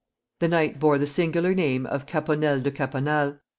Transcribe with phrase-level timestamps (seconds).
[0.39, 3.37] The knight bore the singular name of Caponnel de Caponnal.